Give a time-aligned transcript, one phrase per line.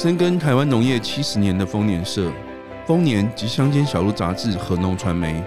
[0.00, 2.30] 深耕台湾农业七十年的丰年社、
[2.86, 5.42] 丰年及乡间小路杂志和农传媒，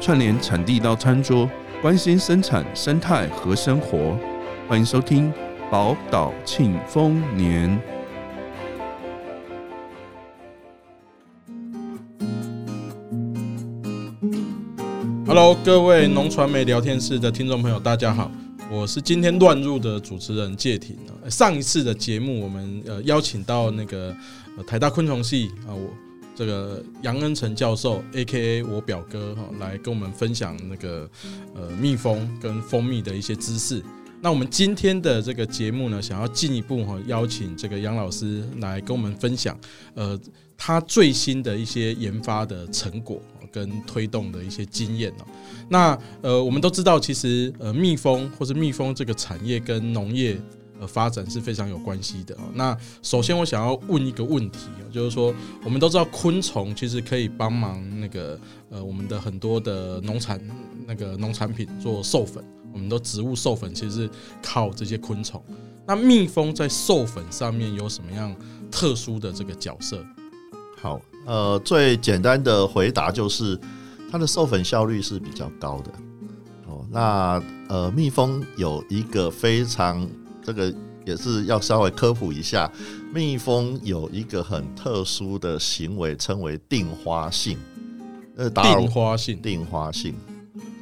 [0.00, 1.48] 串联产地到餐桌，
[1.80, 4.18] 关心生产生态和生活。
[4.66, 5.32] 欢迎收听
[5.70, 7.80] 宝岛庆丰年。
[15.24, 18.28] Hello，各位农传媒聊天室的听众朋友，大家好。
[18.74, 20.96] 我是今天乱入的主持人介廷。
[21.30, 24.14] 上一次的节目，我们呃邀请到那个
[24.56, 25.88] 呃台大昆虫系啊，我
[26.34, 28.64] 这个杨恩成教授 （A.K.A.
[28.64, 31.08] 我表哥）哈，来跟我们分享那个
[31.54, 33.80] 呃蜜蜂跟蜂蜜的一些知识。
[34.24, 39.54] 那我们今天的这个节目呢，想要进一步哈邀请这个杨老师来跟我们分享
[39.92, 40.18] 呃
[40.56, 43.20] 他最新的一些研发的成果。
[43.52, 45.24] 跟推动的一些经验哦，
[45.68, 50.36] 那呃，我们都知道，其实呃，蜜蜂或者蜜蜂这个产业跟农业
[50.80, 52.40] 呃发展是非常有关系的哦。
[52.54, 58.36] 那首先我想要问一个问题，就是说，我们都知道昆虫其实可以帮忙那个
[58.70, 60.40] 呃，我们的很多的农产
[60.84, 62.44] 那个农产品做授粉，
[62.74, 64.10] 我们的植物授粉其实是
[64.42, 65.42] 靠这些昆虫。
[65.86, 68.34] 那蜜蜂在授粉上面有什么样
[68.70, 70.04] 特殊的这个角色？
[70.82, 71.00] 好。
[71.26, 73.58] 呃，最简单的回答就是，
[74.10, 75.90] 它的授粉效率是比较高的。
[76.66, 80.06] 哦，那呃，蜜蜂有一个非常
[80.42, 80.70] 这个
[81.06, 82.70] 也是要稍微科普一下，
[83.10, 87.56] 蜜蜂有一个很特殊的行为，称为定花性。
[88.36, 90.14] 呃，定花性，定花性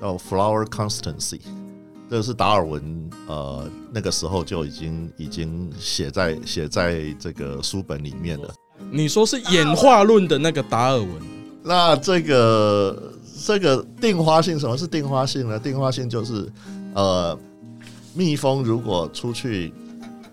[0.01, 1.39] 叫 flower constancy，
[2.13, 8.55] 这个是达尔文呃那个时候就已经已经写在写在这个书本里面了。
[8.91, 11.09] 你说是演化论的那个达尔文，
[11.63, 13.15] 那这个
[13.47, 15.59] 这个定花性，什么是定花性呢？
[15.59, 16.53] 定花性就是，
[16.93, 17.35] 呃，
[18.13, 19.73] 蜜蜂如果出去，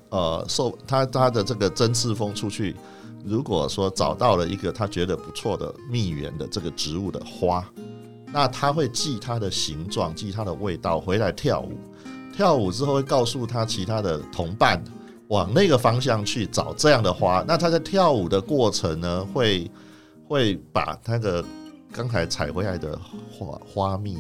[0.10, 2.76] 呃，受它它的这个针刺蜂出去，
[3.24, 7.66] 如果说找到了一个它觉得不错的蜜源的这个植物的花，
[8.32, 11.78] 那他会记它的形状，记它的味道，回来跳舞，
[12.34, 14.84] 跳舞之后会告诉他其他的同伴。
[15.30, 19.70] 往那个方向去找这样的花，那他在跳舞的过程呢，会
[20.28, 21.45] 会把那个
[21.92, 23.00] 刚才采回来的
[23.32, 24.18] 花花蜜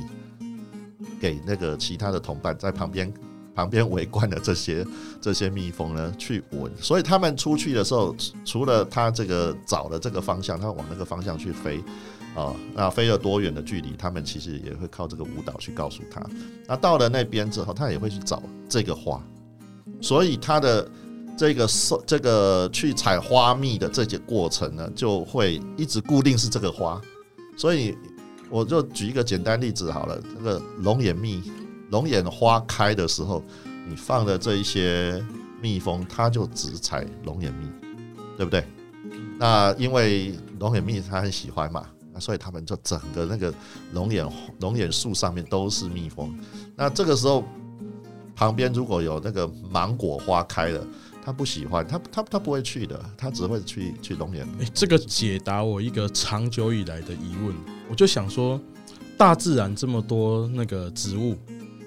[1.19, 3.11] 给那个其他的同伴在旁边
[3.55, 4.85] 旁边围观的这些
[5.19, 8.15] 这些蜜蜂呢去闻，所以他们出去的时候，
[8.45, 11.83] 除了他这个找的这个方向，他往那个方向去飞
[12.39, 16.25] 啊，那飞了多远的距离，他们其实也会靠这个舞蹈去告诉他。
[16.67, 19.21] 那到了那边之后，他也会去找这个花。
[20.01, 20.89] 所以它的
[21.37, 27.01] 这个受这个去采花蜜的这些过程呢，就会一直固定是这个花。
[27.57, 27.97] 所以
[28.49, 31.43] 我就举一个简单例子好了，这个龙眼蜜，
[31.89, 33.43] 龙眼花开的时候，
[33.85, 35.21] 你放的这一些
[35.61, 37.67] 蜜蜂，它就只采龙眼蜜，
[38.37, 38.63] 对不对？
[39.37, 41.85] 那因为龙眼蜜它很喜欢嘛，
[42.19, 43.53] 所以他们就整个那个
[43.93, 44.27] 龙眼
[44.59, 46.37] 龙眼树上面都是蜜蜂。
[46.75, 47.43] 那这个时候。
[48.35, 50.81] 旁边如果有那个芒果花开了，
[51.21, 54.47] 他不喜欢，他他他不会去的，他只会去去龙眼。
[54.73, 57.53] 这个解答我一个长久以来的疑问。
[57.89, 58.57] 我就想说，
[59.17, 61.35] 大自然这么多那个植物，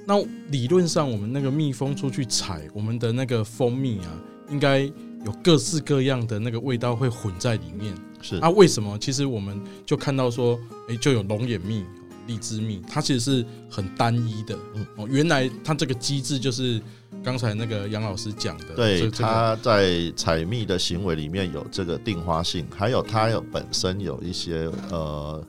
[0.07, 4.13] 那理论上我们那个蜜蜂出去采我们的那个蜂蜜啊，
[4.51, 7.95] 应该有各式各样的那个味道会混在里面。
[8.23, 8.97] 是，那为什么？
[8.99, 11.85] 其实我们就看到说，哎，就有龙眼蜜。
[12.29, 14.57] 荔枝蜜，它其实是很单一的。
[14.77, 16.81] 嗯哦，原来它这个机制就是
[17.21, 18.77] 刚才那个杨老师讲的。
[18.77, 25.45] 对，它在采蜜的行为里面有这个定花性，还有它有本身有一些呃，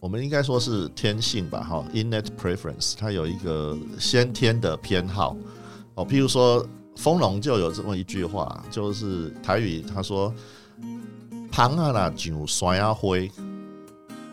[0.00, 5.34] 我们应该说是天性吧，哈，innate preference，它有一个先天的偏好。
[5.94, 6.62] 哦，譬如说
[6.96, 10.30] 丰农就有这么一句话，就是台语他说
[11.50, 13.16] ：“芳啊啦，上山啊花，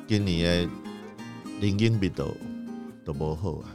[0.08, 0.70] 今年。”
[1.60, 2.32] 林荫比都
[3.04, 3.66] 都不好啊，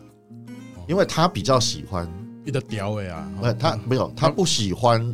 [0.86, 2.08] 因为他比较喜欢
[2.44, 5.12] 一个调味啊，他没有，他不喜欢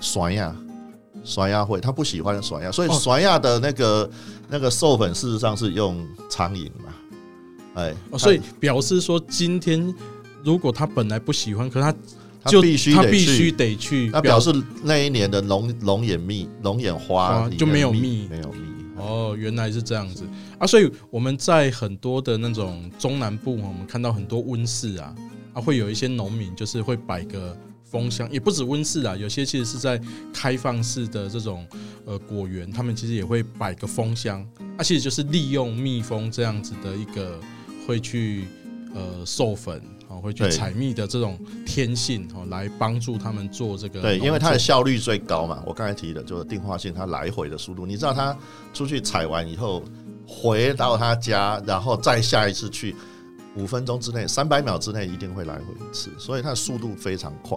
[0.00, 0.56] 酸呀，
[1.22, 4.10] 酸呀会，他不喜欢甩啊，所以甩啊的那个
[4.48, 6.94] 那个授粉事实上是用苍蝇嘛，
[7.74, 9.94] 哎，所以表示说今天
[10.42, 11.94] 如果他本来不喜欢，可他
[12.46, 14.52] 就必须他必须得去，那表示
[14.82, 18.70] 那一年的龙龙眼蜜龙眼花就没有蜜，没有蜜。
[18.96, 20.24] 哦，原来是这样子
[20.58, 20.66] 啊！
[20.66, 25.14] 所以我们在很多的那种中南部，我们看到很多温室啊，
[25.54, 29.98] 啊，会有一些农民就是会摆个蜂箱，也不止温室啊，有些其实是在
[30.34, 31.66] 开放式的这种
[32.04, 34.46] 呃果园，他们其实也会摆个蜂箱，
[34.76, 37.40] 啊，其实就是利用蜜蜂这样子的一个
[37.86, 38.44] 会去
[38.94, 39.80] 呃授粉，
[40.10, 44.00] 哦，会去采蜜的这种天性哦，来帮助他们做这个。
[44.00, 45.62] 对，因为它的效率最高嘛。
[45.64, 47.86] 我刚才提的就是定化性，它来回的速度。
[47.86, 48.36] 你知道，它
[48.74, 49.82] 出去采完以后，
[50.26, 52.94] 回到他家，然后再下一次去，
[53.56, 57.56] 五分钟之内，三百秒之内一定会来回一次，所以它的速度非常快。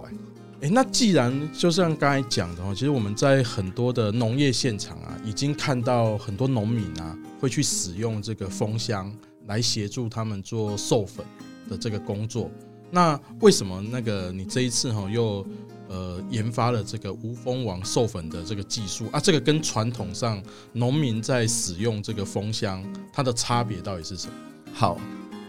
[0.60, 9.12] 诶，那既然就像刚才讲的哦，其实我们在很多的农业现场啊，已经看到很多农民啊，会去使用这个蜂箱
[9.46, 11.26] 来协助他们做授粉
[11.68, 12.50] 的这个工作。
[12.90, 15.46] 那为什么那个你这一次哈又
[15.88, 19.20] 呃研发了这个无蜂王授粉的这个技术啊？
[19.20, 24.34] 这个跟传统上农民在使用这个蜂箱，它的差别到底是什么？
[24.72, 24.98] 好。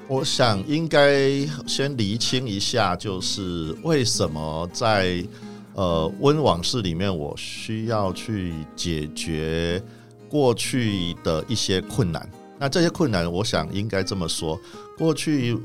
[0.08, 5.26] 我想应该先厘清一下，就是为什么在
[5.74, 9.82] 呃温网室里面，我需要去解决
[10.30, 12.30] 过去的一些困难。
[12.60, 14.62] 那这些困难，我想应该这么说：
[14.96, 15.58] 过去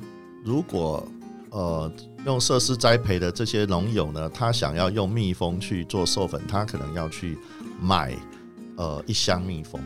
[0.45, 1.07] 如果
[1.51, 1.91] 呃
[2.25, 7.39] 用设施栽培的这些农友呢，他想要用蜜蜂去做授粉，他可能要去
[7.81, 8.15] 买
[8.77, 9.81] 呃一箱蜜蜂。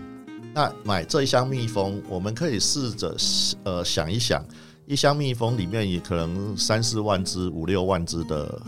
[0.52, 3.16] 那买这一箱蜜蜂，我们可以试着
[3.64, 4.44] 呃想一想，
[4.86, 8.62] 一箱蜜蜂里面也可能三四万只、五六万只的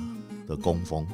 [0.49, 1.06] 的工蜂。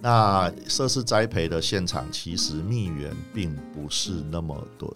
[0.00, 4.92] 那设施栽培的现场，其实蜜源并不是那么多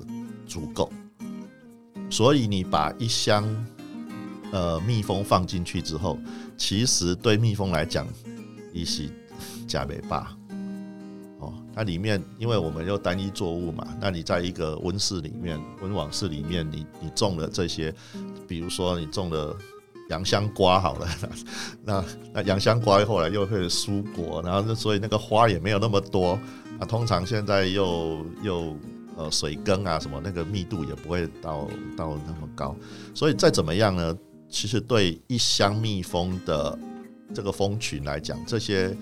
[0.46, 0.90] 足够，
[2.10, 3.44] 所以你把一箱
[4.52, 6.18] 呃蜜蜂放进去之后，
[6.56, 8.06] 其实对蜜蜂来讲，
[8.72, 9.08] 一是
[9.66, 10.36] 加倍大。
[11.74, 17.94] 它里面，因为我们又单一作物嘛，那你在一个温室里面、温网室里面，你你种了这些，
[18.48, 19.54] 比如说你种了
[20.08, 21.06] 洋香瓜好了，
[21.84, 22.02] 那
[22.32, 26.40] 那洋香瓜后来又会蔬果，然后所以那个花也没有那么多，
[26.80, 28.74] 那通常现在又又
[29.18, 32.74] 呃水耕啊什么，那个密度也不会到到那么高，
[33.12, 34.16] 所以再怎么样呢，
[34.48, 36.78] 其实对一箱蜜蜂的
[37.34, 38.96] 这个蜂群来讲，这些。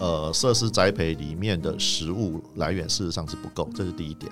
[0.00, 4.30] 呃，设施栽培里面的食物来源事实上是不够，这是第一点。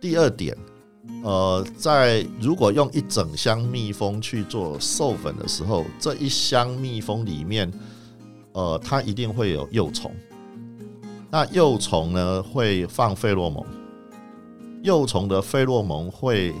[0.00, 0.56] 第二点，
[1.22, 7.70] 呃，在如果用一整箱蜜蜂去做授粉的时候，这一箱蜜蜂里面，
[8.52, 10.10] 呃，它一定会有幼虫。
[11.30, 13.62] 那幼虫呢，会放费洛蒙，
[14.82, 16.54] 幼虫的费洛蒙会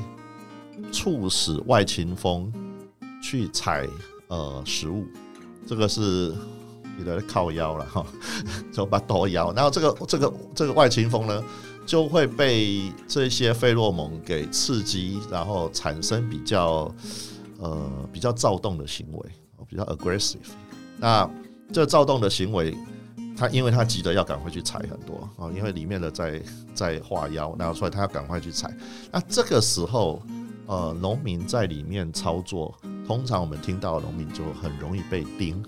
[0.92, 2.52] 促使外勤蜂
[3.26, 3.88] 去采
[4.28, 5.04] 呃食物，
[5.66, 6.32] 这个是。
[6.98, 8.06] 你的靠腰了哈，
[8.72, 11.44] 就把抖腰，然后这个这个这个外勤蜂呢，
[11.84, 16.90] 就会被这些费洛蒙给刺激，然后产生比较
[17.58, 19.30] 呃比较躁动的行为，
[19.68, 20.38] 比较 aggressive。
[20.96, 21.28] 那
[21.70, 22.74] 这躁动的行为，
[23.36, 26.42] 它因为它急着要赶快去采很多啊，因为里面的在
[26.74, 28.74] 在画腰，然后所以它要赶快去采。
[29.12, 30.22] 那这个时候，
[30.64, 32.74] 呃，农民在里面操作，
[33.06, 35.62] 通常我们听到的农民就很容易被叮。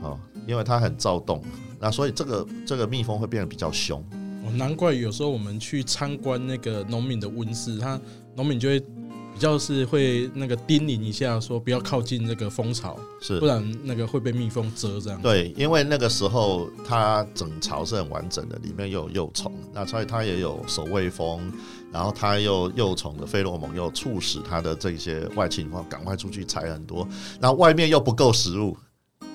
[0.00, 0.16] 哦，
[0.46, 1.42] 因为它很躁动，
[1.80, 4.00] 那所以这个这个蜜蜂会变得比较凶。
[4.44, 8.00] 哦，难怪有时候我们去参观那个农民的温室，他
[8.36, 15.20] 农民就会比较是会那个叮咛一下，说不要靠近那个蜂巢，是不然那个会被蜜蜂蛰这样。
[15.20, 21.52] 对，因为那个时候它整巢是很完整的，里面又有幼虫，那所以它也有守卫蜂，
[21.92, 27.08] 然后它又幼虫的费洛蒙又促使它的这些外勤蜂赶快出去采很多，
[27.40, 28.76] 然后外面又不够食物。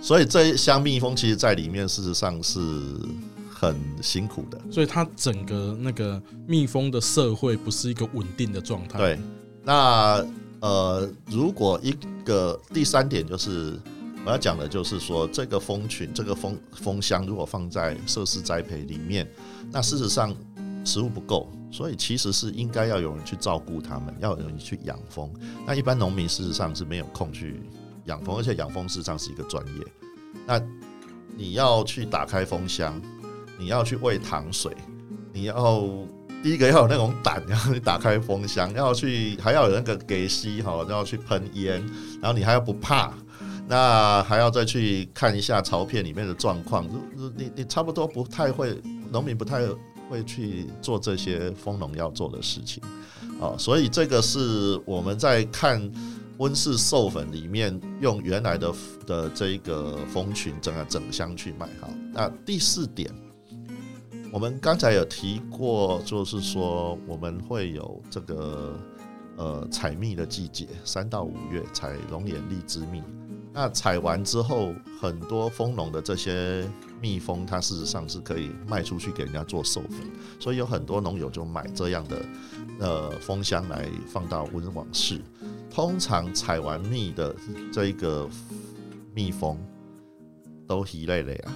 [0.02, 2.60] 所以这一箱蜜蜂其实在里面，事实上是
[3.50, 4.60] 很辛苦的。
[4.70, 9.00] 所以它整个那个蜜蜂的社会不是一个稳定的状态。
[9.00, 9.20] 对，
[9.64, 10.26] 那
[10.60, 11.96] 呃，如果一
[12.26, 13.80] 个第三点就是
[14.26, 19.26] 我要讲的，就是说这个蜂群、这个蜂蜂箱如果放在设施栽培里面，
[19.72, 20.36] 那事实上
[20.84, 25.34] 食物不够，所以其实是应该要有人去照顾他们，要有人去养蜂。
[25.66, 27.60] 那一般农民事实上是没有空去。
[28.06, 29.74] 养蜂，而且养蜂事实上是一个专业。
[30.46, 30.62] 那
[31.36, 33.02] 你要去打开蜂箱，
[33.58, 34.76] 你要去喂糖水，
[35.32, 35.90] 你要
[36.44, 41.80] 第一个要有那种胆，然后去打开蜂箱，要去还要有那个给吸哈，要去喷烟，
[42.22, 43.14] 然后你还要不怕，
[43.70, 46.86] 那还要再去看一下巢片里面的状况。
[47.38, 48.78] 你你差不多不太会，
[49.10, 49.62] 农民不太
[50.14, 52.84] 会去做这些蜂农要做的事情
[53.42, 53.58] 啊。
[53.58, 55.92] 所以这个是我们在看。
[56.40, 58.74] 温室授粉里面用原来的
[59.06, 61.88] 的这一个蜂群整个整箱去卖哈。
[62.12, 63.08] 那第四点，
[64.32, 68.76] 我们刚才有提过，就是说我们会有这个
[69.38, 73.04] 呃采蜜的季节，三到五月采龙眼荔枝蜜。
[73.54, 76.68] 那采完之后，很多蜂农的这些
[77.04, 80.00] 蜜蜂，它事实上是可以卖出去给人家做授粉，
[80.40, 82.26] 所以有很多农友就买这样的
[82.80, 85.20] 呃蜂箱来放到温网室。
[85.70, 87.36] 通常采完蜜的
[87.74, 88.30] 这一个
[89.14, 89.58] 蜜蜂
[90.66, 91.54] 都疲累了呀，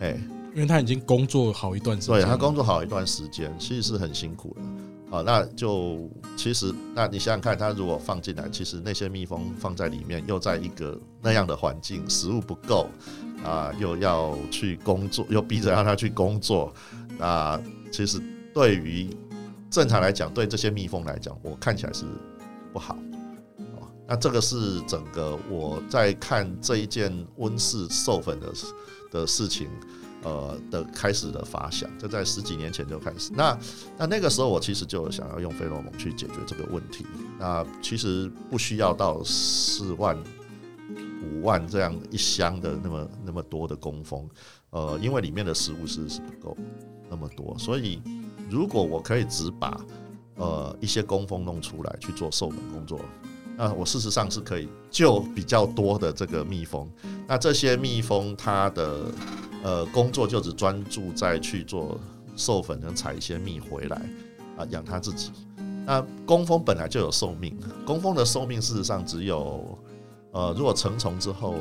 [0.00, 0.18] 哎，
[0.54, 5.22] 因为他已经工作好一段时间，对，他工作好一段时间，其实是很辛苦的啊。
[5.22, 12.88] 那就其实，那你想想看，他如果放进来，其实那些蜜蜂放在里面，又在一个那样的环境，食物不够
[13.44, 16.72] 啊，又要去工作，又逼着让他去工作，
[17.18, 17.60] 那
[17.92, 18.20] 其实
[18.52, 19.14] 对于
[19.70, 22.04] 正常来讲，对这些蜜蜂来讲，我看起来是
[22.72, 22.94] 不好。
[23.58, 28.52] 哦那这个是整个我在看这一件温室授粉的
[29.10, 29.66] 的事情，
[30.22, 33.30] 呃的开始的发想，就在十几年前就开始。
[33.34, 33.58] 那
[33.96, 37.06] 那那个时候我其实就想要用费洛蒙去解决这个问题。
[37.38, 40.14] 那其实不需要到四万、
[41.22, 44.28] 五万这样一箱的那么那么多的工蜂，
[44.70, 46.56] 呃，因为里面的食物是是不够
[47.08, 48.02] 那么多，所以
[48.50, 49.80] 如果我可以只把
[50.36, 53.00] 呃一些工蜂弄出来去做授粉工作。
[53.56, 56.90] 那我事实上是可以救比较多的这个蜜蜂。
[57.24, 59.04] 那这些蜜蜂它的
[59.62, 61.96] 呃工作就只专注在去做
[62.34, 63.96] 授粉，能采一些蜜回来
[64.58, 65.30] 啊养它自己。
[65.86, 67.56] 那工蜂本来就有寿命，
[67.86, 69.78] 工蜂的寿命事实上只有
[70.34, 71.56] 呃如果成虫之后，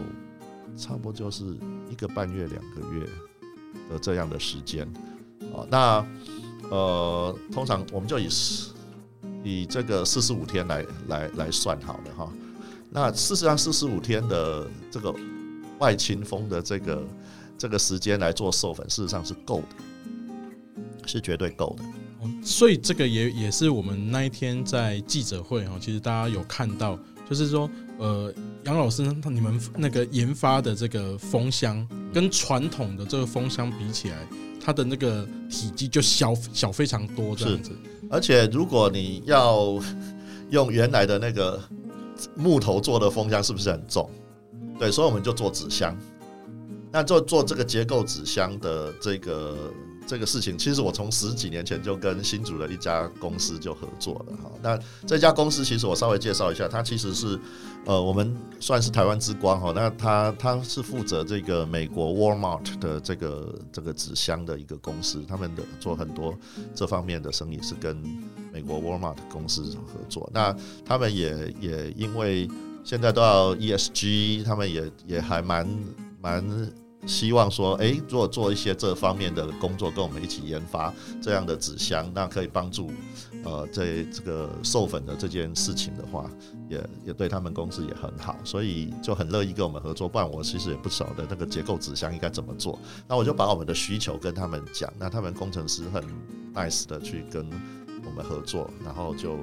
[0.75, 1.45] 差不多就是
[1.89, 3.05] 一个半月两个月
[3.89, 4.85] 的这样的时间
[5.55, 5.63] 啊。
[5.69, 6.05] 那
[6.69, 8.27] 呃通常我们就以。
[9.45, 12.31] 以这个四十五天来来来算好了哈，
[12.89, 15.13] 那事实上四十五天的这个
[15.79, 17.05] 外勤蜂的这个
[17.57, 21.83] 这个时间来做授粉，事实上是够的，是绝对够的。
[22.41, 26.97] 所以这个也也是我们那一天在记者会哈，其实大家有看到，
[27.29, 28.33] 就是说呃
[28.65, 34.17] 杨老师你们那个研发的这个蜂箱跟传统的这个蜂箱比起来。
[34.65, 37.71] 它的那个体积就小小非常多这样子，
[38.09, 39.77] 而且如果你要
[40.51, 41.62] 用原来的那个
[42.33, 44.09] 木头做的蜂箱，是不是很重？
[44.79, 45.93] 对，所以我们就做纸箱。
[46.93, 49.69] 那做做这个结构纸箱的这个。
[50.05, 54.51] 这个事情其实我从十几年前就跟新竹的一家公司就合作了哈。
[54.62, 57.39] 那这家公司其实我稍微介绍一下，它其实是
[57.86, 59.72] 呃我们算是台湾之光哈。
[59.74, 66.38] 那它它是负责这个美国 Walmart 的这个这个纸箱的一个公司，他们的做很多
[66.75, 67.95] 这方面的生意是跟
[68.51, 70.29] 美国 Walmart 公司合作。
[70.33, 70.55] 那
[70.86, 72.48] 他们也也因为
[72.83, 75.67] 现在都要 ESG，他们也也还蛮
[76.22, 76.43] 蛮。
[77.05, 82.91] 希望说，诶，如果做一些这方面的工作，跟我们一起研发这样的纸箱，那可以帮助，
[83.43, 86.29] 呃，在这个授粉的这件事情的话，
[86.69, 90.07] 也也对他们公司也很好，所以就很乐意跟我们合作。
[90.07, 96.03] 不然我其实也不晓得那个结构纸箱应该怎么做，那我就把我们的需求跟他们讲，那他们工程师很
[96.53, 97.45] nice 的去跟
[98.05, 99.39] 我们合作，然后就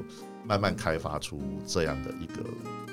[0.51, 2.43] 慢慢开发出这样的一个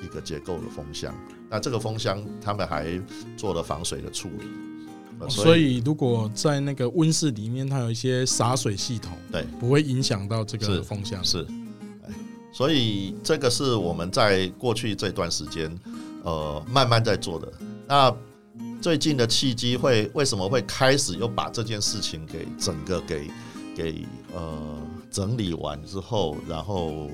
[0.06, 1.12] 一个结构的风箱。
[1.50, 3.02] 那这个风箱，他们还
[3.36, 11.24] 做了防水的处理，所以如果在那个温室里面，它有一些洒水系统，对，不会影响到这个风箱。
[11.24, 11.48] 是，
[12.54, 15.76] 所以这个是我们在过去这段时间，
[16.24, 17.52] 呃，慢慢在做的。
[17.88, 18.16] 那
[18.80, 23.32] 最近的契机会为什么会开始又把这件事情给整个给
[23.76, 24.78] 给呃
[25.10, 27.10] 整理完之后，然后。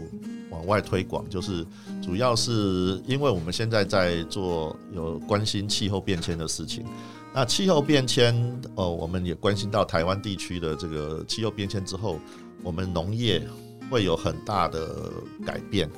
[0.49, 1.65] 往外推广，就是
[1.99, 6.85] 主要是因为我们现在在做有关心气候变迁的事情。
[7.33, 12.19] 那气候变迁，哦，我们也关心到台湾地区的这个气候变迁之后，
[12.61, 13.41] 我们农业
[13.89, 15.11] 会有很大的
[15.43, 15.89] 改变，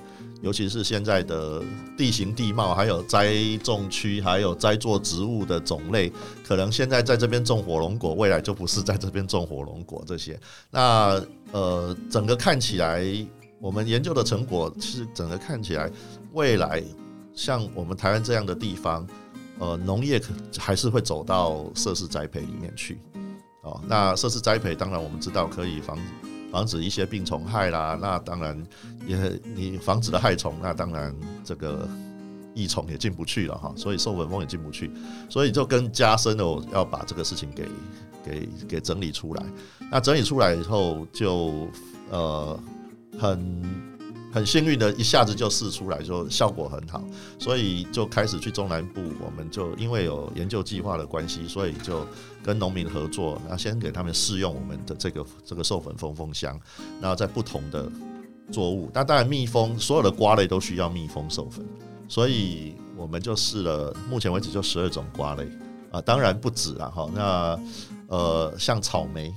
[0.41, 1.63] 尤其是现在的
[1.97, 6.11] 地形地貌，还有栽种区，还有栽作植物的种类，
[6.45, 10.39] 可能现在在这边种火龙果，未来就不是在这边种火龙果这些。
[10.69, 13.05] 那呃，整个看起来。
[13.61, 15.89] 我们研究的成果，其实整个看起来，
[16.33, 16.83] 未来
[17.33, 19.07] 像我们台湾这样的地方，
[19.57, 22.99] 呃，农业可还是会走到设施栽培里面去。
[23.63, 25.97] 哦，那设施栽培当然我们知道可以防
[26.55, 28.65] 防止一些病虫害啦，那当然
[29.05, 29.17] 也
[29.53, 31.85] 你防止了害虫，那当然这个
[32.53, 34.89] 益虫也进不去了哈，所以受粉蜂也进不去，
[35.29, 37.67] 所以就更加深了我要把这个事情给
[38.23, 39.43] 给给整理出来。
[39.91, 41.67] 那整理出来以后就
[42.09, 42.57] 呃。
[43.17, 43.94] 很
[44.35, 47.01] 很幸运的，一下子就试出来，就效果很好，
[47.39, 52.05] 所以就开始去中南部，我们就因为有研究计划的关系，所以就
[52.43, 56.59] 跟农民合作，那先给他们试用我们的这个这个授粉蜂蜂箱，
[56.99, 57.89] 然后在不同的
[58.51, 61.65] 作物，那当然蜜蜂所有的瓜类都需要蜜蜂授粉，
[62.09, 65.47] 所以我们就试了，目前为止就十二种瓜类
[65.91, 67.57] 啊，当然不止了哈，那
[68.09, 69.33] 呃像草莓，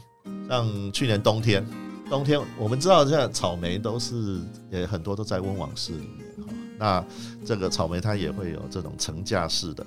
[0.49, 1.65] 像去年冬天。
[2.11, 6.53] 冬天我们知道，现在草莓都是也很多都在温网室里面哈。
[6.79, 7.05] 那
[7.45, 9.87] 这个草莓它也会有这种层架式的。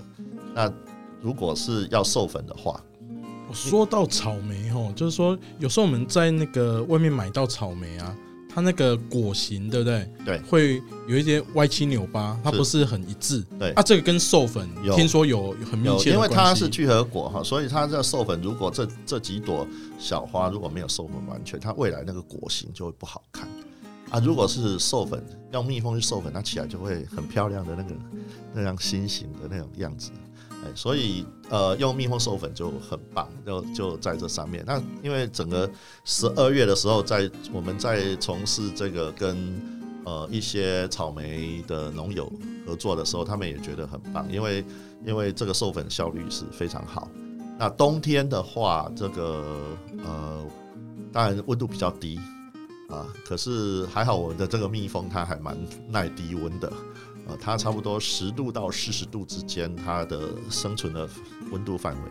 [0.54, 0.72] 那
[1.20, 2.80] 如果是要授粉的话，
[3.51, 8.16] 说到草莓哦，就是说有时候我们在那个外面买到草莓啊。
[8.53, 10.10] 它那个果形对不对？
[10.25, 13.41] 对，会有一些歪七扭八，它不是很一致。
[13.58, 19.65] 对，啊，这个跟授粉听说有很密切的因为它是聚合果哈，所以它这授粉，如果这这几朵
[19.98, 23.48] 小花如果没有授粉完全，它未来那个果形就会不好看
[24.10, 24.20] 啊。
[24.20, 27.96] 如果是授粉，用蜜蜂去授粉，它起来就会很漂亮的那个
[28.53, 30.12] 那样心形的那种样子。
[30.63, 34.63] 哎所以呃，用蜜蜂授粉就很棒，就就在这上面。
[34.65, 35.70] 那因为整个
[36.06, 39.38] 十二月的时候，在我们在从事这个跟
[40.06, 42.32] 呃一些草莓的农友
[42.65, 44.63] 合作的时候，他们也觉得很棒，因为
[45.06, 47.10] 因为这个授粉效率是非常好。
[47.58, 49.44] 那冬天的话，这个
[50.06, 50.46] 呃，
[51.12, 52.20] 当然温度比较低
[52.88, 55.58] 啊，可是还好我们的这个蜜蜂它还蛮
[55.89, 56.72] 耐低温的。
[57.28, 61.08] 呃，它差不多十度到四十度之间，它的生存的
[61.51, 62.10] 温度范围，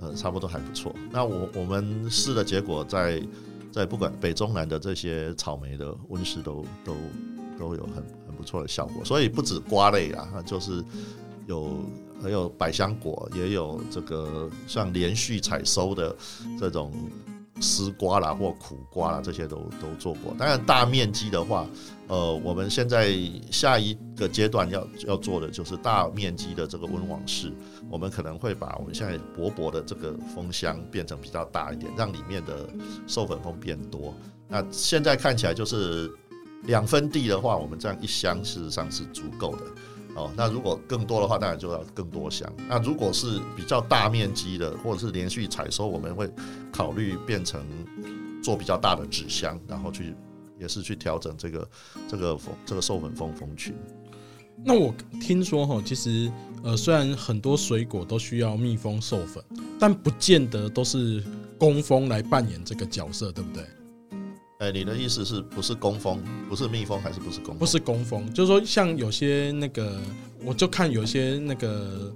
[0.00, 0.94] 呃，差不多还不错。
[1.10, 3.26] 那我我们试的结果在，在
[3.72, 6.96] 在不管北中南的这些草莓的温室都都
[7.58, 9.04] 都有很很不错的效果。
[9.04, 10.84] 所以不止瓜类啊，就是
[11.46, 11.84] 有
[12.22, 16.16] 还有百香果，也有这个像连续采收的
[16.58, 16.92] 这种。
[17.62, 20.34] 丝瓜啦，或苦瓜啦，这些都都做过。
[20.36, 21.66] 当然，大面积的话，
[22.08, 23.16] 呃，我们现在
[23.50, 27.52] 下一个阶段要要做的就是大面积的这个温网式。
[27.88, 32.68] 我们可能会把我们现在薄薄的这个蜂箱变成比较大一点，让里面的
[33.06, 34.12] 授粉蜂变多。
[34.48, 36.10] 那现在看起来就是
[36.64, 39.62] 两分地的话，我们这样一箱事实上是足够的。
[40.14, 42.50] 哦，那如果更多的话，当然就要更多箱。
[42.68, 46.30] 那如果是比较大面积的，或者是连续采收，我们会
[46.70, 47.64] 考虑变成
[48.42, 50.14] 做比较大的纸箱，然后去
[50.58, 51.68] 也是去调整这个
[52.08, 53.74] 这个蜂这个授粉蜂蜂群。
[54.64, 56.30] 那我听说哈，其实
[56.62, 59.42] 呃，虽然很多水果都需要蜜蜂授粉，
[59.80, 61.24] 但不见得都是
[61.58, 63.64] 工蜂来扮演这个角色，对不对？
[64.62, 67.58] 哎，你的意思是不是工蜂，不是蜜蜂，还是不是工蜂？
[67.58, 70.00] 不是工蜂，就是说像有些那个，
[70.44, 72.14] 我就看有些那个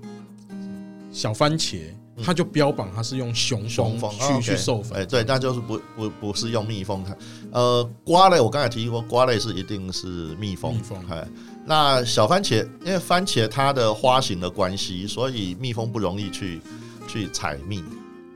[1.10, 4.96] 小番茄，它就标榜它是用雄蜂去去授粉。
[4.96, 7.04] 哎，对，那就是不不不是用蜜蜂。
[7.50, 10.06] 呃，瓜类我刚才提过，瓜类是一定是
[10.36, 10.76] 蜜蜂。
[10.76, 11.04] 蜜蜂。
[11.10, 11.26] 哎，
[11.64, 16.60] 那小番茄，因为番茄它的花型的关系，所以蜜蜂不容易去
[17.08, 17.82] 去采蜜。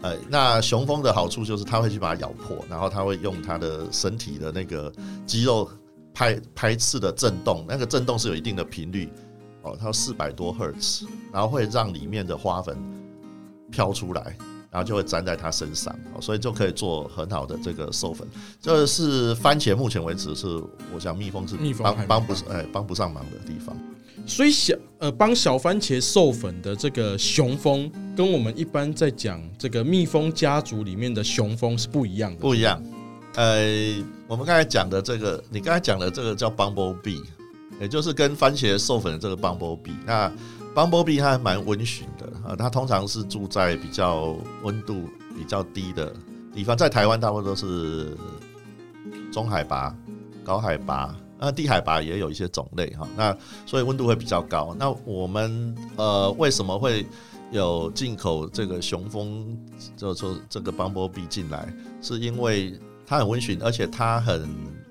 [0.02, 4.90] 呃，那雄蜂的好处就是它会去把它咬破，然后它会用它的身体的那个
[5.26, 5.70] 肌肉
[6.14, 9.12] 拍拍刺的震动，那个震动是有一定的频率，
[9.62, 12.78] 哦，它四百多赫兹，然后会让里面的花粉
[13.70, 14.36] 飘出来，
[14.70, 18.26] 然后就会粘在它身上，哦所以就可以做很好的这个授粉。
[18.60, 20.46] 这是番茄目前为止是
[20.94, 23.76] 我想蜜蜂是帮帮不哎帮不上忙的地方。
[24.26, 32.38] 所以小呃帮小番茄授粉的这个雄蜂，跟我们一般在讲这个蜜蜂家族里面的雄蜂是不一样的。
[32.38, 32.80] 不一样，
[33.34, 37.22] 呃，我们刚才讲的这个，你刚才讲的这个叫 bumblebee，
[37.80, 39.96] 也就是跟番茄授粉的这个 bumblebee。
[40.06, 40.30] 那
[40.74, 46.14] bumblebee 它还蛮温驯的啊，它通常是住在比较温度比较低的
[46.54, 48.16] 地方，在台湾大部分都是
[49.32, 49.92] 中海拔、
[50.44, 51.16] 高海拔。
[51.42, 54.76] 那低海拔也有一些种类哈，那所以温度会比较高。
[54.78, 57.06] 那我们呃为什么会
[57.50, 59.58] 有进口这个雄蜂，
[59.96, 64.48] 就说这个 Bumblebee 进来，是因为它很温驯，而且它很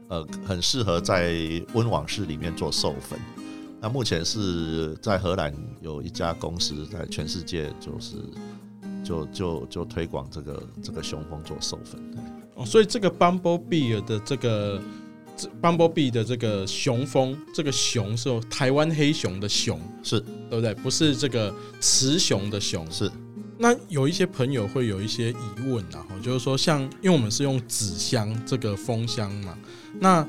[0.08, 1.36] 呃很适合在
[1.76, 3.20] 温网室里面做授粉。
[3.80, 8.16] 那目前是在荷兰有一家公司在全世界就是
[9.04, 12.02] 就就就推广这个这个雄蜂做授粉。
[12.56, 14.82] 哦，所以这个 Bumblebee 的这个。
[15.62, 20.74] Bumblebee 的这个雄蜂，这个雄是台湾黑熊的熊，是对不对？
[20.76, 22.90] 不是这个雌雄的雄。
[22.92, 23.12] 是。
[23.58, 29.58] 那有一些朋友会有一些疑问，然后就是说，像因为我们是用纸箱这个蜂箱嘛，
[30.00, 30.26] 那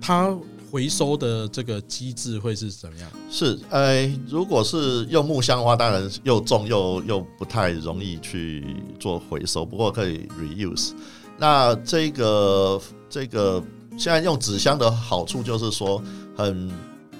[0.00, 0.34] 它
[0.70, 3.10] 回收的这个机制会是怎么样？
[3.30, 8.64] 是，呃，如果是用木箱的话，当然又重又又不太容易去
[8.98, 10.92] 做回收，不过可以 reuse。
[11.36, 13.62] 那这个这个。
[14.00, 16.02] 现在用纸箱的好处就是说
[16.34, 16.70] 很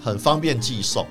[0.03, 1.07] 很方便寄送，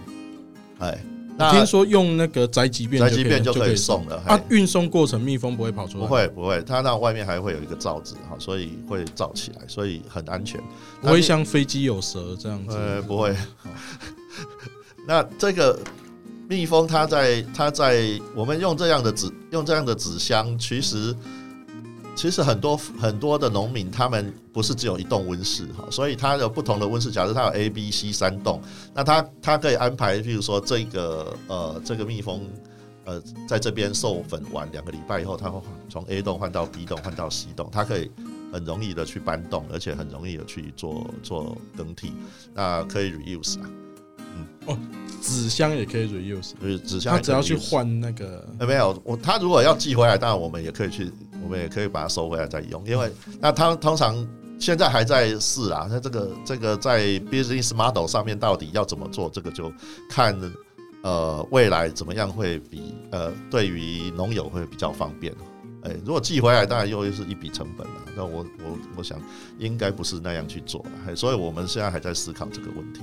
[0.80, 0.98] 哎，
[1.38, 4.20] 那听说用那个宅急便，宅急便就可以送了。
[4.26, 6.08] 它运送过程蜜蜂不会跑出来？
[6.08, 10.60] 不会不会，它那外面还会有一个罩子哈，所以会罩起来，所以很安全。
[11.02, 12.76] 不会像飞机有蛇这样子？
[12.76, 13.36] 呃，不会。
[15.08, 15.80] 那这个
[16.48, 21.16] 蜜蜂它在它在我们用这样的纸用这样的纸箱，其实。
[22.20, 27.10] 其实很多很多的农民，他们不是只有一栋温室哈，所以他有不同的温室。
[27.10, 28.62] 假设他有 A、B、C 三栋，
[28.94, 32.46] 那他他可以安排，譬如说这个呃这个蜜蜂
[33.06, 38.12] 呃在这边授粉完两个礼拜以后，他会从 A 栋换到 B 栋，换到 C 栋，它可以
[38.52, 42.12] 很容易的去搬动，而且很容易的去做做更替，
[42.54, 43.70] 那可以 reuse 啊。
[44.36, 44.78] 嗯哦，
[45.22, 51.10] 纸箱也可以 reuse，就是纸箱，他只要去换那个，没有我他如果要寄回来，当然我们也可以去，
[51.44, 54.28] 我们也可以把它收回来再用，因为那他通常
[54.60, 59.72] 现在还在试啊，那这个这个在 business model 上面到底要怎么做，这个就
[60.10, 60.38] 看
[61.02, 65.34] 呃未来怎么样会比呃对于农友会比较方便。
[65.84, 67.94] 哎，如果寄回来，当然又是一笔成本了。
[68.18, 69.18] 那我我我想
[69.58, 73.00] 应该不是那样去做，所以我们现在还在思考这个问题。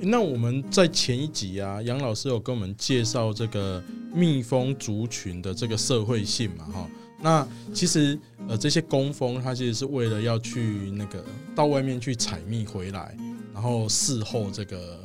[0.00, 3.80] 那我们在前一集啊，杨老师有跟我们介绍这个
[4.12, 6.88] 蜜蜂族群的这个社会性嘛，哈。
[7.20, 11.24] 那其实呃，这些工蜂它其实是为了要去那个
[11.54, 13.16] 到外面去采蜜回来，
[13.54, 15.00] 然后伺候这个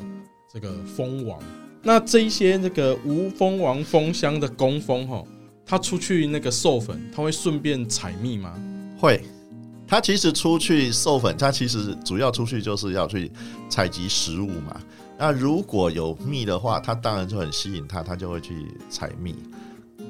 [0.53, 1.39] 这个蜂王。
[1.81, 5.23] 那这一些那个无蜂王蜂箱的工蜂哈，
[5.65, 8.53] 它出去那个授粉，它会顺便采蜜吗？
[8.99, 9.23] 会。
[9.87, 13.29] 它其实出去授粉，它其实主要出去就是要去
[13.69, 14.79] 采集食物嘛。
[15.17, 19.35] 那如果有蜜的话，它当然就很吸引它，它就会去采蜜。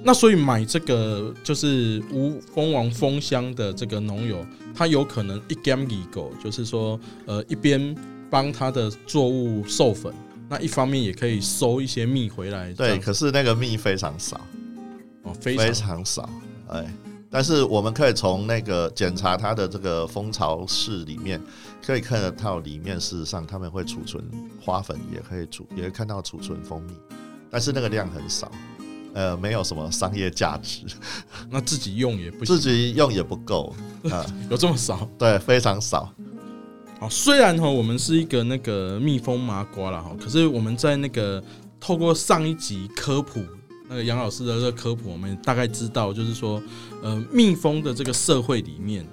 [0.04, 7.96] 那所以买这个就是无蜂王蜂箱的这个农友，他有可能一兼二狗，就是说呃一边
[8.30, 10.14] 帮他的作物授粉，
[10.50, 12.74] 那一方面也可以收一些蜜回来。
[12.74, 14.42] 对，可是那个蜜非常少
[15.24, 16.30] 哦，非常，非常少，
[16.70, 16.94] 哎。
[17.34, 21.42] 但是我们可以从那个检查它的这个蜂巢室里面，
[21.82, 24.22] 可以看得到里面事实上他们会储存
[24.60, 26.94] 花粉，也可以储，也会看到储存蜂蜜，
[27.50, 28.52] 但是那个量很少，
[29.14, 30.82] 呃，没有什么商业价值。
[31.50, 33.76] 那自己用也不自己用也不够
[34.10, 35.10] 啊， 有这么少？
[35.18, 36.12] 对，非常少。
[37.00, 41.44] 好，虽然哈我们是一个那个蜜蜂麻瓜了哈，可是我们在那个
[41.80, 43.44] 透过上一集科普。
[43.94, 46.64] 那个杨老师的这个科普，我们大概知道，就是说，
[47.04, 49.06] 呃，蜜蜂的这个社会里面，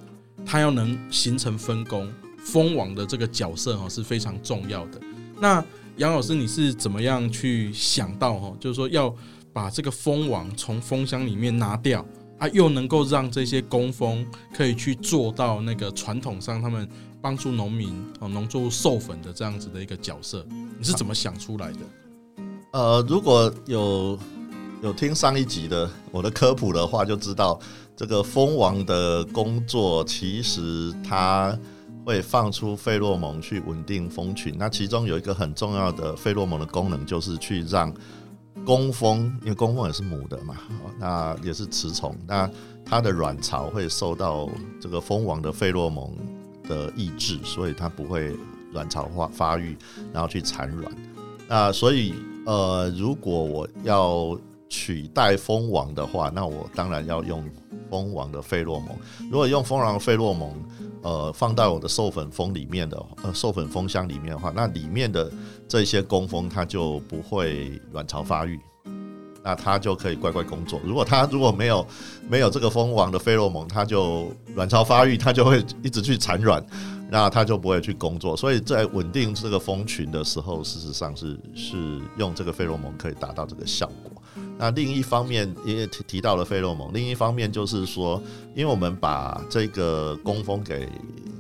[0.47, 2.09] 它要能形成分工，
[2.45, 5.01] 蜂王的这个角色哈是非常重要的。
[5.41, 5.65] 那
[5.97, 9.13] 杨老师，你是怎么样去想到哈，就是说要
[9.59, 12.07] 把这个蜂王从蜂箱里面拿掉
[12.39, 16.89] 啊，又能够让这些工蜂可以去做到那个传统上他们
[17.21, 20.47] 帮助农民哦农作物授粉的这样子的一个角色，
[20.79, 21.79] 你是怎么想出来的？
[22.71, 24.17] 呃，如果有。
[24.81, 27.59] 有听上一集的我的科普的话，就知道
[27.97, 31.59] 这个蜂王的工作，其实它
[32.05, 34.55] 会放出费洛蒙去稳定蜂群。
[34.57, 37.93] 那其中有一个很重要的费洛蒙的功能，就是去让
[38.65, 40.57] 工蜂，因为工蜂也是母的嘛，
[40.99, 42.51] 那也是雌虫，那
[42.85, 44.49] 它的卵巢会受到
[44.81, 46.15] 这个蜂王的费洛蒙
[46.65, 48.37] 的抑制，所以它不会
[48.73, 49.77] 卵巢发发育，
[50.13, 50.93] 然后去产卵。
[51.49, 57.43] 那所以呃，如果我要取代蜂王的话，那我当然要用
[57.91, 58.89] 蜂王的费洛蒙。
[59.31, 60.53] 如果用蜂王费洛蒙，
[61.03, 65.31] 呃，放到我的授粉蜂里面的呃授粉蜂箱里面的话，那里面的
[65.69, 68.59] 这些工蜂它就不会卵巢发育，
[69.43, 70.81] 那它就可以乖乖工作。
[70.85, 71.87] 如果它如果没有
[72.29, 76.65] 没有这个蜂王的费洛蒙，它就卵巢发育，它就会一直去产卵，
[77.11, 78.37] 那它就不会去工作。
[78.37, 84.18] 所以在稳定这个蜂群的时候，事实上是是用这个费洛蒙可以达到这个效果。
[84.59, 88.21] 那另一方面也提提到了费洛蒙，另一方面就是说，
[88.57, 90.89] 因为我们把这个工蜂给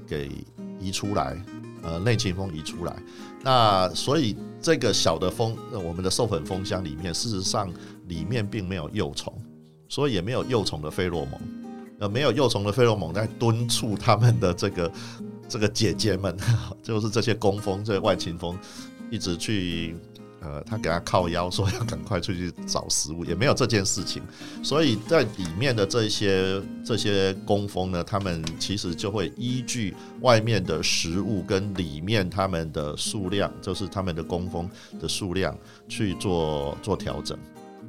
[0.06, 0.30] 给
[0.78, 1.36] 移出来，
[1.82, 2.94] 呃，内勤蜂移出来，
[3.42, 7.68] 那所以这个小的蜂，我们的授粉蜂箱里面，事实上
[8.06, 9.32] 里面并没有幼虫，
[9.88, 11.40] 所以也没有幼虫的费洛蒙，
[11.98, 14.92] 呃，没有幼虫的费洛蒙在敦促他们的这个
[15.48, 16.36] 这个姐姐们，
[16.84, 18.56] 就是这些工蜂，这些外勤蜂，
[19.10, 19.96] 一直去。
[20.40, 24.22] 呃，他给他靠腰说要赶快出去找食物，也没有这件事情，
[24.62, 34.70] 所以在里面的这些这些工蜂呢，他们其实就会依据外面的食物跟里面他们的数量，就是他们的工蜂
[35.00, 35.56] 的数量
[35.88, 37.36] 去做做调整，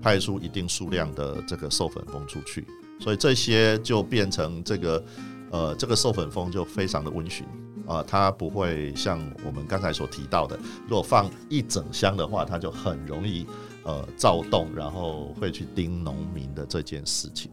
[0.01, 2.65] 派出一定数量的这个授粉蜂出去，
[2.99, 5.03] 所以这些就变成这个
[5.51, 7.45] 呃这个授粉蜂就非常的温驯。
[7.89, 10.55] 啊，它不会像我们刚才所提到的，
[10.87, 13.47] 如果放一整箱的话，它就很容易
[13.83, 17.49] 呃躁动，然后会去叮农民的这件事情。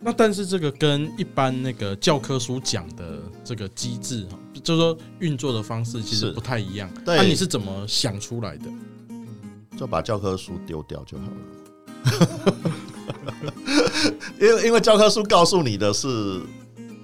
[0.00, 4.26] 那但是这个跟一般那个教科书讲的这个机制，
[4.62, 6.88] 就是说运作的方式其实不太一样。
[7.06, 8.66] 对，那你是怎么想出来的？
[9.78, 11.32] 就把教科书丢掉就好了。
[14.38, 16.40] 因为因为教科书告诉你的是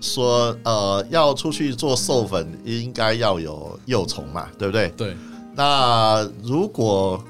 [0.04, 4.88] 说，呃，要出去做授粉，应该要有幼虫嘛，对不对？
[4.90, 5.16] 对。
[5.54, 7.24] 那如果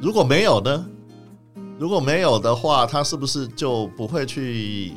[0.00, 0.86] 如果没有呢？
[1.76, 4.92] 如果没有的话，他是不是就不会去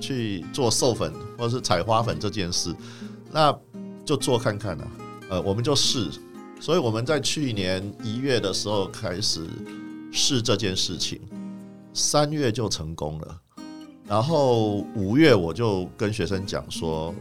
[0.00, 2.74] 去做授粉或者是采花粉这件事？
[3.30, 3.56] 那
[4.04, 4.90] 就做看看呢、啊。
[5.30, 6.08] 呃，我们就试。
[6.60, 9.46] 所以我们在去年一月的时候开始
[10.12, 11.20] 试这件事情，
[11.92, 13.40] 三月就成功了。
[14.06, 17.14] 然后五月我就跟学生讲说，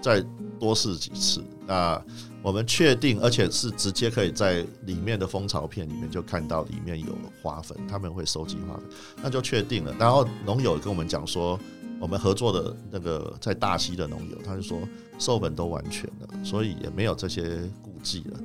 [0.00, 0.24] 再
[0.58, 1.44] 多试几次。
[1.66, 2.02] 那
[2.40, 7.06] 我们确定，而且是直接可以在里面的蜂巢片里面就看到里面有
[7.42, 8.84] 花粉，他们会收集花粉，
[9.22, 9.94] 那就确定了。
[9.98, 11.60] 然后农友跟我们讲说，
[12.00, 14.80] 我们合作的那个在大溪的农友，他就说
[15.18, 18.40] 授粉都完全了，所以也没有这些顾忌了。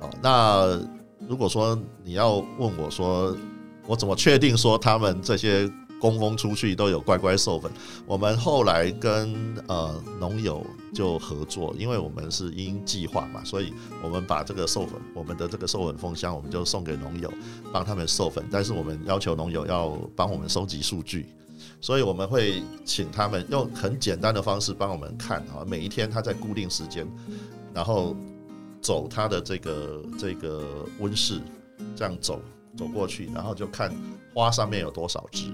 [0.00, 0.78] 哦，那
[1.26, 3.34] 如果说你要问我说，
[3.86, 5.66] 我怎么确定说他们这些？
[6.00, 7.70] 工蜂出去都有乖乖授粉。
[8.06, 9.34] 我们后来跟
[9.66, 17.32] 呃农友就合作，因为我们是因计划嘛，所以我们把这个授粉，我们的这个授粉蜂箱，我们就送给农友，
[17.72, 18.44] 帮他们授粉。
[18.50, 21.26] 但是我们要求农友要帮我们收集数据，
[21.80, 27.06] 所以我们会请他们用很简单的方式帮我们看啊，每一天他在固定时间，
[27.72, 28.16] 然后
[28.80, 31.40] 走他的这个这个温室，
[31.94, 32.40] 这样走
[32.76, 33.94] 走过去，然后就看
[34.34, 35.50] 花上面有多少只。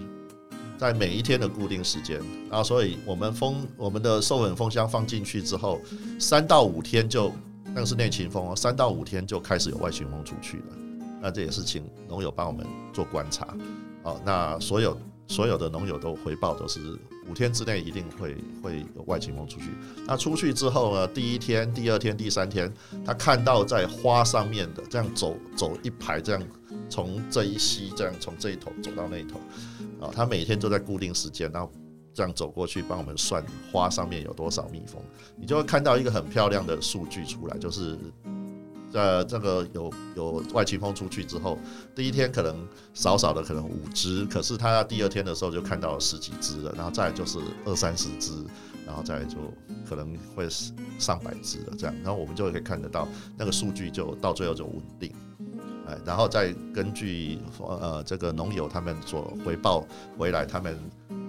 [0.83, 5.81] 在每一天的固定时间，然后所以我们蜂我们的授粉蜂箱放进去之后，
[6.18, 7.31] 三到五天就
[7.66, 10.64] 那个是内勤蜂哦，三到五天就开始有外勤蜂出去了。
[11.21, 13.47] 那这也是请农友帮我们做观察。
[14.03, 16.81] 哦，那所有所有的农友都回报都是
[17.28, 19.66] 五天之内一定会会有外勤蜂出去。
[20.06, 22.72] 那出去之后呢，第一天、第二天、第三天，
[23.04, 26.42] 他看到在花上面的这样走走一排这样。
[26.88, 29.38] 从这一溪这样从这一头走到那一头，
[29.98, 31.70] 啊，他每天都在固定时间，然后
[32.12, 35.02] 这样走过去帮我们算花上面有多少蜜蜂，
[35.37, 37.98] 你就会看到一个很漂亮的数据出来，就是
[38.92, 41.59] 呃这个有有外勤蜂出去之后，
[41.94, 48.33] 第一天可能少少的可能五只，可是他第二天的时候就看到十几只了，然后再就是二三十只，
[48.87, 49.37] 然后再就
[49.88, 50.46] 可能会
[50.98, 55.12] 上百只了这样，然后我们就可以看得到那个数据就到最后就稳定。
[55.85, 59.85] 哎，然后再根据呃这个农友他们所回报
[60.16, 60.78] 回来，他们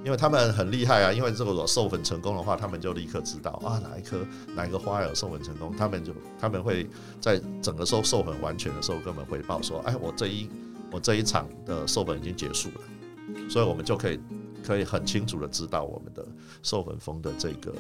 [0.03, 6.87] 因为他们很厉害啊，因为这个授粉成功的话，他们就立刻知道啊哪一颗哪一个花有授粉成功，他们就他们会
[7.21, 10.49] 在整个授授粉完全的时候跟我们回报说，哎，我这一
[10.91, 14.19] 我这一场的授粉已经结束了，所以我们就可以
[14.61, 16.25] 可以很清楚的知道我们的
[16.61, 17.73] 授粉蜂的这个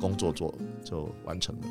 [0.00, 1.62] 工作做就完成了。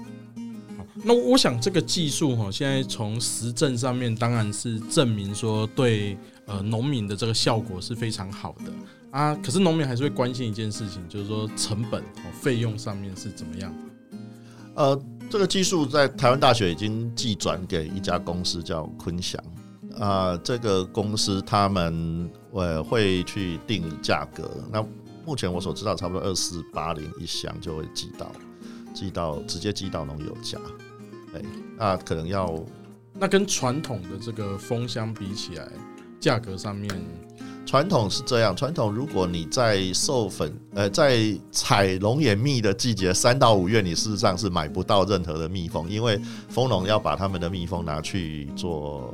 [0.77, 8.71] 好那我想这个技术哈，现在从实证上面当然是证明说对呃农民的这个效果是非常好的
[9.15, 9.35] 啊。
[9.43, 13.73] 可是农民还是会关心一件事情，就是说成本哦费用上面是怎么样？
[14.75, 19.41] 呃，这个技术在台湾大学已经寄转给一家公司叫坤祥
[19.97, 24.51] 啊，这个公司他们呃会去定价格。
[24.71, 24.85] 那
[25.25, 28.31] 目前我所知道，差不多二四八零一箱就会寄到。
[28.93, 30.57] 寄到直接寄到农友家，
[31.33, 31.41] 哎，
[31.77, 32.57] 那可能要，
[33.11, 35.69] 那跟传统的这个蜂箱比起来，
[36.17, 36.89] 价格上面，
[37.65, 49.13] 传统是这样，传统如果你在授粉，呃，在采龙眼蜜的季节三到五月，你事实上是买不到任何的蜜蜂，因为蜂农要把他们的蜜蜂拿去做。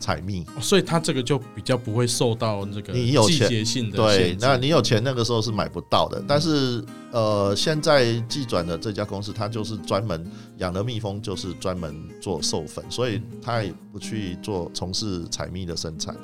[0.00, 4.36] 采蜜，所以它这个就比较不会受到这个季节性的对。
[4.38, 6.22] 那你有钱那个时候是买不到的。
[6.24, 6.80] 但是
[7.10, 10.24] 呃，现在寄转的这家公司，它就是专门
[10.58, 16.16] 养的蜜蜂，就是专门做授粉，所以它也不去做从事采蜜的生产。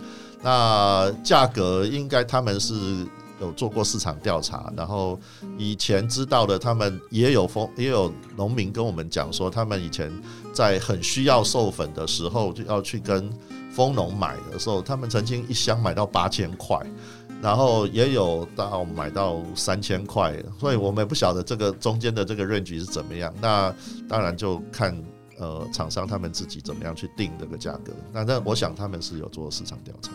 [0.44, 3.04] 那价格应该他们是
[3.40, 5.18] 有做过市场调查，然后
[5.58, 10.12] 以前知道的，他们也有蜂也有农民跟我们讲说，他们以前
[10.52, 13.28] 在很需要授粉的时候，就要去跟。
[13.74, 16.78] 蜂农买的时候，他们曾经一箱买到八千块，
[17.42, 23.34] 然后也有到买到三千块，所以我们也不晓得这个中间的这个 range 是怎么样。
[23.40, 23.74] 那
[24.08, 24.96] 当然就看
[25.38, 27.92] 呃厂商他们自己怎么样去定这个价格。
[28.12, 30.12] 那那我想他们是有做市场调查。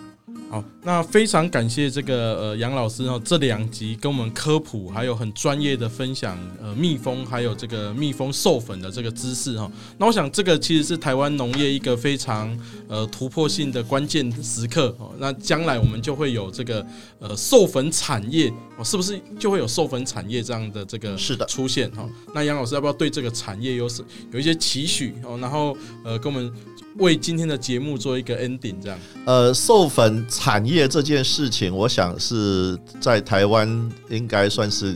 [0.52, 9.72] 好，那非常感谢这个呃杨老师哦，这两集跟我们科普，还有很专业的分享呃蜜蜂还有这个蜜蜂授粉的这个知识哈。
[10.00, 15.14] 那我想这个其实是台湾农业一个非常呃突破性的关键时刻哦。
[15.20, 16.84] 那将来我们就会有这个
[17.20, 22.10] 呃授粉产业哦，是不是就会有授粉产业这样的这个是的出现哈？
[22.34, 25.38] 那杨老师要不要对这个产业有是有一些期许哦？
[25.40, 26.52] 然后呃跟我们
[27.00, 28.98] 为今天的节目做一个 ending 这样。
[29.26, 30.26] 呃授粉。
[30.30, 33.68] 产业这件事情，我想是在台湾
[34.10, 34.96] 应该算是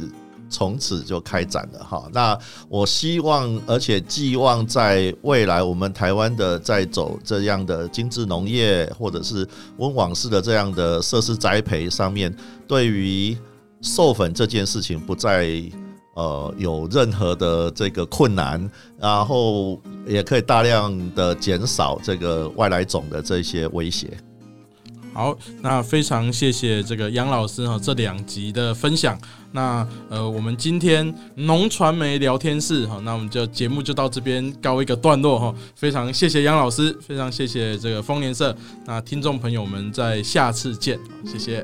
[0.49, 2.07] 从此就开展了哈。
[2.13, 2.37] 那
[2.69, 12.33] 我希望，而且寄望在未来，我们台湾的在走这样的精致农业，或者是温网式的这样的设施栽培上面，
[12.67, 13.35] 对于
[13.81, 15.61] 授粉这件事情不再
[16.13, 24.09] 呃有任何的这个困难，然后也可以大量的减少这个外来种的这些威胁。
[25.13, 29.15] 好，那非常谢谢这个杨老师哈，这两集的分享。
[29.51, 35.53] 那呃，我们今天农传媒聊天室哈，那我们就节目就到这边告一个段落哈。
[35.75, 38.55] 非常谢谢杨老师，非常谢谢这个丰年社。
[38.87, 41.63] 那听众朋友们，在下次见，谢谢。